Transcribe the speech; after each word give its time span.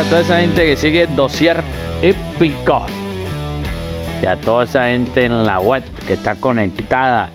a 0.00 0.04
toda 0.04 0.22
esa 0.22 0.40
gente 0.40 0.64
que 0.64 0.76
sigue 0.76 1.06
Dosier 1.08 1.62
Épico. 2.00 2.86
Y 4.22 4.26
a 4.26 4.34
toda 4.36 4.64
esa 4.64 4.86
gente 4.86 5.26
en 5.26 5.44
la 5.44 5.60
web 5.60 5.82
que 6.06 6.14
está 6.14 6.36
conectada. 6.36 7.28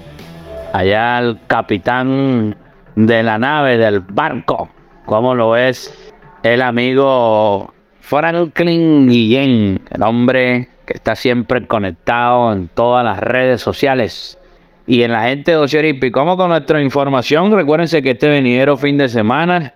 Allá 0.74 1.18
al 1.18 1.40
capitán 1.46 2.58
de 2.96 3.22
la 3.22 3.38
nave, 3.38 3.78
del 3.78 4.00
barco. 4.00 4.70
Como 5.06 5.36
lo 5.36 5.56
es 5.56 5.94
el 6.42 6.64
amigo 6.64 7.72
Franklin 8.00 9.10
Guillén. 9.10 9.82
El 9.92 10.02
hombre 10.02 10.70
que 10.88 10.94
está 10.94 11.16
siempre 11.16 11.68
conectado 11.68 12.52
en 12.52 12.68
todas 12.70 13.06
las 13.06 13.20
redes 13.20 13.62
sociales 13.62 14.40
y 14.88 15.04
en 15.04 15.12
la 15.12 15.28
gente 15.28 15.52
de 15.52 15.58
Ocioripi. 15.58 16.10
Como 16.10 16.36
con 16.36 16.50
nuestra 16.50 16.82
información, 16.82 17.52
recuérdense 17.52 18.02
que 18.02 18.12
este 18.12 18.28
venidero 18.28 18.76
fin 18.76 18.98
de 18.98 19.08
semana, 19.08 19.76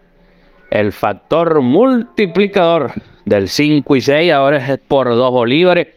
el 0.69 0.91
factor 0.91 1.61
multiplicador 1.61 2.93
del 3.25 3.49
5 3.49 3.95
y 3.95 4.01
6 4.01 4.31
ahora 4.31 4.57
es 4.57 4.79
por 4.79 5.07
2 5.09 5.31
bolívares. 5.31 5.87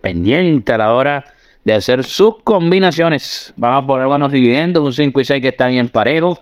Pendiente 0.00 0.72
a 0.72 0.78
la 0.78 0.94
hora 0.94 1.24
de 1.64 1.74
hacer 1.74 2.04
sus 2.04 2.42
combinaciones. 2.42 3.52
Vamos 3.56 3.84
a 3.84 3.86
poner 3.86 4.06
buenos 4.06 4.32
dividendos, 4.32 4.82
un 4.82 4.92
5 4.92 5.20
y 5.20 5.24
6 5.24 5.42
que 5.42 5.48
están 5.48 5.72
bien 5.72 5.88
parejos. 5.88 6.40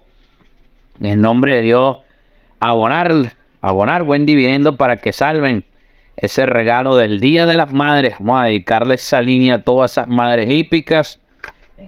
En 1.01 1.21
nombre 1.21 1.57
de 1.57 1.63
Dios, 1.63 1.99
abonar, 2.61 3.33
abonar 3.61 4.05
buen 4.05 4.27
dividendo 4.27 4.77
para 4.77 4.97
que 4.97 5.13
salven 5.13 5.65
ese 6.17 6.47
regalo 6.47 6.97
del 6.97 7.21
Día 7.21 7.47
de 7.47 7.55
las 7.55 7.73
Madres. 7.73 8.15
Vamos 8.19 8.43
a 8.43 8.47
dedicarle 8.47 8.95
esa 8.95 9.21
línea 9.21 9.57
a 9.57 9.63
todas 9.63 9.93
esas 9.93 10.09
madres 10.09 10.51
hípicas. 10.51 11.21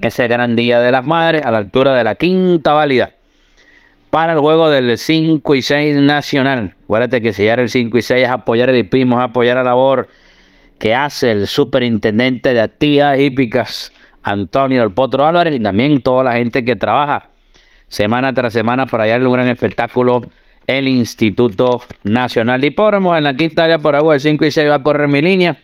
Ese 0.02 0.28
gran 0.28 0.54
Día 0.54 0.80
de 0.80 0.92
las 0.92 1.04
Madres 1.04 1.44
a 1.44 1.50
la 1.50 1.58
altura 1.58 1.94
de 1.94 2.04
la 2.04 2.14
quinta 2.14 2.72
válida. 2.72 3.12
Para 4.10 4.32
el 4.32 4.40
juego 4.40 4.68
del 4.70 4.98
5 4.98 5.54
y 5.54 5.62
6 5.62 5.96
nacional. 5.96 6.74
Acuérdate 6.84 7.22
que 7.22 7.32
sellar 7.32 7.60
el 7.60 7.70
5 7.70 7.96
y 7.96 8.02
6 8.02 8.24
es 8.24 8.28
apoyar 8.28 8.68
el 8.68 8.78
hipismo, 8.78 9.18
es 9.18 9.24
apoyar 9.24 9.56
la 9.56 9.62
labor 9.62 10.08
que 10.78 10.94
hace 10.94 11.30
el 11.30 11.46
superintendente 11.46 12.52
de 12.52 12.60
actividades 12.60 13.20
hípicas, 13.20 13.92
Antonio 14.22 14.82
El 14.82 14.92
Potro 14.92 15.26
Álvarez, 15.26 15.54
y 15.54 15.60
también 15.60 16.02
toda 16.02 16.24
la 16.24 16.32
gente 16.32 16.64
que 16.64 16.74
trabaja 16.74 17.30
semana 17.86 18.32
tras 18.32 18.52
semana 18.52 18.86
para 18.86 19.04
hallar 19.04 19.24
un 19.26 19.32
gran 19.32 19.48
espectáculo 19.48 20.22
el 20.66 20.88
Instituto 20.88 21.82
Nacional 22.04 22.60
de 22.60 22.68
Hipódromo. 22.68 23.16
En 23.16 23.24
la 23.24 23.34
quinta 23.34 23.64
área 23.64 23.78
por 23.78 23.96
agua, 23.96 24.14
el 24.14 24.20
5 24.20 24.44
y 24.44 24.50
6 24.50 24.70
va 24.70 24.76
a 24.76 24.82
correr 24.82 25.08
mi 25.08 25.20
línea. 25.20 25.58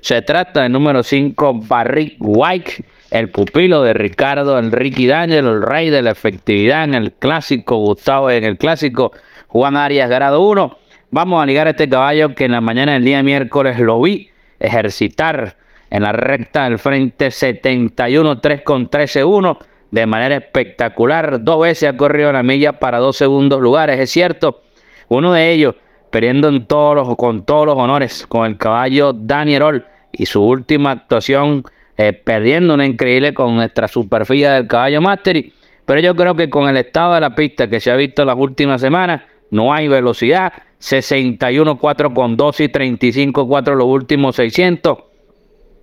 Se 0.00 0.20
trata 0.22 0.62
del 0.62 0.72
número 0.72 1.02
5, 1.02 1.60
Barrick 1.66 2.16
White, 2.18 2.84
el 3.10 3.30
pupilo 3.30 3.82
de 3.82 3.94
Ricardo 3.94 4.58
Enrique 4.58 5.06
Daniel, 5.06 5.46
el 5.46 5.62
rey 5.62 5.90
de 5.90 6.02
la 6.02 6.10
efectividad 6.10 6.84
en 6.84 6.94
el 6.94 7.12
clásico, 7.12 7.76
Gustavo 7.76 8.30
en 8.30 8.44
el 8.44 8.58
clásico, 8.58 9.12
Juan 9.48 9.76
Arias, 9.76 10.10
grado 10.10 10.42
1. 10.42 10.78
Vamos 11.10 11.42
a 11.42 11.46
ligar 11.46 11.66
a 11.66 11.70
este 11.70 11.88
caballo 11.88 12.34
que 12.34 12.44
en 12.44 12.52
la 12.52 12.60
mañana 12.60 12.92
del 12.92 13.04
día 13.04 13.22
miércoles 13.22 13.78
lo 13.78 14.00
vi 14.00 14.30
ejercitar 14.60 15.56
en 15.90 16.02
la 16.02 16.12
recta 16.12 16.64
del 16.64 16.78
frente 16.78 17.30
71, 17.30 18.40
3 18.40 18.62
con 18.62 18.88
13, 18.88 19.24
1 19.24 19.58
de 19.90 20.06
manera 20.06 20.36
espectacular. 20.36 21.42
Dos 21.42 21.62
veces 21.62 21.88
ha 21.88 21.96
corrido 21.96 22.30
la 22.30 22.42
milla 22.42 22.74
para 22.74 22.98
dos 22.98 23.16
segundos 23.16 23.60
lugares, 23.60 23.98
es 23.98 24.10
cierto. 24.10 24.60
Uno 25.08 25.32
de 25.32 25.50
ellos 25.50 25.76
perdiendo 26.10 26.48
en 26.48 26.66
todos 26.66 26.94
los, 26.94 27.16
con 27.16 27.44
todos 27.44 27.66
los 27.66 27.76
honores 27.76 28.26
con 28.26 28.46
el 28.46 28.58
caballo 28.58 29.12
Daniel 29.14 29.84
y 30.12 30.26
su 30.26 30.42
última 30.42 30.90
actuación 30.90 31.64
eh, 31.98 32.12
perdiendo 32.12 32.74
una 32.74 32.86
increíble 32.86 33.34
con 33.34 33.56
nuestra 33.56 33.88
superficie 33.88 34.48
del 34.48 34.68
caballo 34.68 35.00
Mastery. 35.02 35.52
Pero 35.84 36.00
yo 36.00 36.14
creo 36.14 36.36
que 36.36 36.48
con 36.48 36.68
el 36.68 36.76
estado 36.76 37.14
de 37.14 37.20
la 37.20 37.34
pista 37.34 37.68
que 37.68 37.80
se 37.80 37.90
ha 37.90 37.96
visto 37.96 38.24
las 38.24 38.36
últimas 38.36 38.80
semanas, 38.80 39.22
no 39.50 39.74
hay 39.74 39.88
velocidad. 39.88 40.52
61-4 40.80 42.14
con 42.14 42.36
2 42.36 42.60
y 42.60 42.68
35-4 42.68 43.74
los 43.74 43.86
últimos 43.86 44.36
600. 44.36 44.98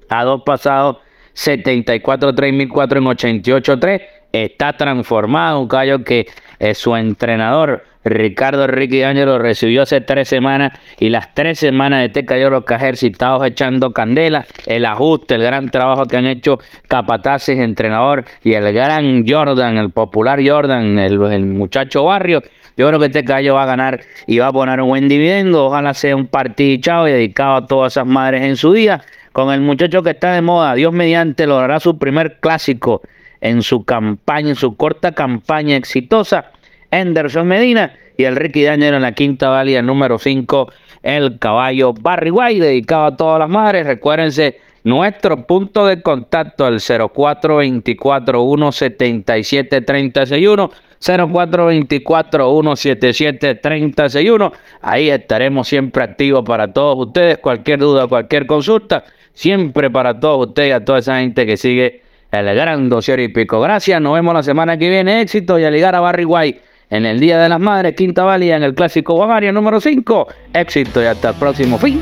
A 0.07 0.23
dos 0.23 0.43
pasados 0.45 0.97
74-3004 1.35 2.97
en 2.97 3.43
88-3. 3.43 4.01
Está 4.31 4.77
transformado, 4.77 5.59
un 5.59 5.67
caballo 5.67 6.03
que 6.03 6.27
eh, 6.59 6.75
su 6.75 6.95
entrenador 6.95 7.83
Ricardo 8.05 8.67
Ricky 8.67 9.01
Ángelo 9.01 9.39
recibió 9.39 9.81
hace 9.81 9.99
tres 9.99 10.29
semanas 10.29 10.79
y 10.99 11.09
las 11.09 11.33
tres 11.33 11.57
semanas 11.57 12.01
de 12.01 12.05
este 12.05 12.23
caballo 12.23 12.51
los 12.51 12.63
que 12.63 12.75
ha 12.75 12.77
ejercitado 12.77 13.43
echando 13.43 13.93
candela, 13.93 14.45
el 14.67 14.85
ajuste, 14.85 15.35
el 15.35 15.41
gran 15.41 15.69
trabajo 15.69 16.05
que 16.05 16.17
han 16.17 16.27
hecho 16.27 16.59
capataces, 16.87 17.57
entrenador 17.57 18.23
y 18.43 18.53
el 18.53 18.71
gran 18.71 19.27
Jordan, 19.27 19.77
el 19.77 19.89
popular 19.89 20.39
Jordan, 20.45 20.99
el, 20.99 21.45
muchacho 21.45 22.05
barrio. 22.05 22.43
Yo 22.77 22.87
creo 22.87 22.99
que 22.99 23.07
este 23.07 23.23
va 23.23 23.63
a 23.63 23.65
ganar 23.65 24.01
y 24.27 24.37
va 24.37 24.47
a 24.47 24.53
poner 24.53 24.81
un 24.81 24.89
buen 24.89 25.07
dividendo. 25.07 25.65
Ojalá 25.65 25.93
sea 25.93 26.15
un 26.15 26.27
partido 26.27 27.07
y 27.07 27.11
dedicado 27.11 27.55
a 27.55 27.65
todas 27.65 27.93
esas 27.93 28.05
madres 28.05 28.43
en 28.43 28.55
su 28.55 28.71
día 28.73 29.01
con 29.31 29.51
el 29.51 29.61
muchacho 29.61 30.03
que 30.03 30.11
está 30.11 30.33
de 30.33 30.41
moda. 30.41 30.75
Dios 30.75 30.93
mediante 30.93 31.47
logrará 31.47 31.79
su 31.79 31.97
primer 31.97 32.39
clásico 32.39 33.01
en 33.41 33.61
su 33.61 33.83
campaña, 33.83 34.49
en 34.49 34.55
su 34.55 34.75
corta 34.75 35.13
campaña 35.13 35.75
exitosa. 35.75 36.51
Anderson 36.95 37.47
Medina 37.47 37.93
y 38.17 38.23
el 38.23 38.35
Ricky 38.35 38.63
Daniel 38.63 38.95
en 38.95 39.01
la 39.01 39.11
quinta 39.13 39.49
válida 39.49 39.81
número 39.81 40.17
5, 40.17 40.71
el 41.03 41.37
caballo 41.39 41.93
Barry 41.93 42.31
White, 42.31 42.65
dedicado 42.65 43.05
a 43.05 43.17
todas 43.17 43.39
las 43.39 43.49
madres. 43.49 43.85
Recuérdense 43.85 44.59
nuestro 44.83 45.45
punto 45.45 45.85
de 45.85 46.01
contacto 46.01 46.65
al 46.65 46.79
0424 46.79 48.39
177 48.39 49.81
361 49.81 50.71
0424 50.99 52.61
177 52.61 53.55
361 53.55 54.53
Ahí 54.81 55.09
estaremos 55.09 55.67
siempre 55.67 56.03
activos 56.03 56.43
para 56.45 56.71
todos 56.71 57.07
ustedes. 57.07 57.39
Cualquier 57.39 57.79
duda, 57.79 58.07
cualquier 58.07 58.45
consulta, 58.45 59.03
siempre 59.33 59.89
para 59.89 60.19
todos 60.19 60.47
ustedes, 60.47 60.73
a 60.73 60.85
toda 60.85 60.99
esa 60.99 61.19
gente 61.19 61.45
que 61.45 61.57
sigue 61.57 62.01
el 62.31 62.45
gran 62.55 62.89
dossier 62.89 63.19
y 63.19 63.27
pico. 63.29 63.59
Gracias, 63.61 64.01
nos 64.01 64.13
vemos 64.13 64.33
la 64.33 64.43
semana 64.43 64.77
que 64.77 64.89
viene. 64.89 65.21
Éxito 65.21 65.59
y 65.59 65.63
a 65.63 65.71
ligar 65.71 65.95
a 65.95 65.99
Barry 65.99 66.25
White 66.25 66.61
en 66.89 67.05
el 67.05 67.19
Día 67.19 67.37
de 67.39 67.49
las 67.49 67.59
Madres, 67.59 67.93
Quinta 67.95 68.23
Valía, 68.23 68.55
en 68.55 68.63
el 68.63 68.73
Clásico 68.73 69.15
Guamaria 69.15 69.51
número 69.51 69.81
5. 69.81 70.27
Éxito 70.53 71.01
y 71.01 71.05
hasta 71.05 71.29
el 71.29 71.35
próximo 71.35 71.77
fin 71.77 72.01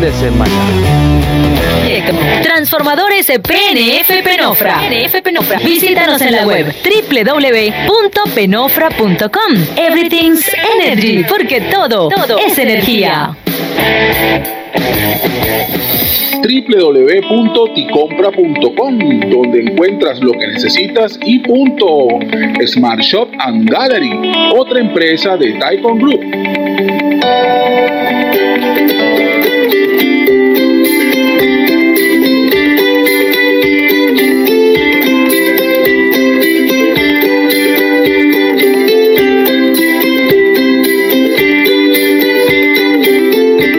de 0.00 0.10
semana. 0.12 0.52
Transformadores 2.42 3.26
PNF 3.26 4.22
Penofra. 4.22 4.80
PNF 4.80 5.20
Penofra. 5.22 5.58
Visítanos 5.58 6.22
en 6.22 6.32
la 6.32 6.46
web 6.46 6.74
www.penofra.com. 6.84 9.54
Everything's 9.76 10.50
Energy, 10.80 11.24
porque 11.28 11.60
todo, 11.60 12.08
todo 12.08 12.38
es 12.38 12.58
energía 12.58 13.36
www.ticompra.com, 16.42 18.98
donde 19.30 19.60
encuentras 19.60 20.20
lo 20.20 20.32
que 20.32 20.48
necesitas 20.48 21.18
y 21.24 21.38
punto. 21.40 22.08
Smart 22.66 23.00
Shop 23.00 23.28
and 23.40 23.68
Gallery, 23.70 24.12
otra 24.56 24.80
empresa 24.80 25.36
de 25.36 25.52
Taikon 25.54 25.98
Group. 25.98 26.20